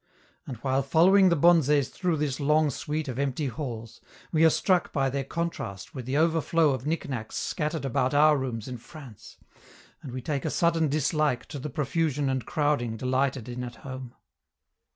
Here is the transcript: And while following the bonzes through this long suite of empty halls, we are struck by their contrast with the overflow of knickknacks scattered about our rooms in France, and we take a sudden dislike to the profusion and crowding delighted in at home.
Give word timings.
And 0.47 0.57
while 0.63 0.81
following 0.81 1.29
the 1.29 1.35
bonzes 1.37 1.89
through 1.89 2.17
this 2.17 2.39
long 2.39 2.71
suite 2.71 3.07
of 3.07 3.19
empty 3.19 3.45
halls, 3.45 4.01
we 4.31 4.43
are 4.43 4.49
struck 4.49 4.91
by 4.91 5.11
their 5.11 5.23
contrast 5.23 5.93
with 5.93 6.07
the 6.07 6.17
overflow 6.17 6.71
of 6.71 6.87
knickknacks 6.87 7.35
scattered 7.35 7.85
about 7.85 8.15
our 8.15 8.35
rooms 8.35 8.67
in 8.67 8.79
France, 8.79 9.37
and 10.01 10.11
we 10.11 10.23
take 10.23 10.43
a 10.43 10.49
sudden 10.49 10.87
dislike 10.87 11.45
to 11.49 11.59
the 11.59 11.69
profusion 11.69 12.29
and 12.31 12.47
crowding 12.47 12.97
delighted 12.97 13.47
in 13.47 13.63
at 13.63 13.75
home. 13.85 14.15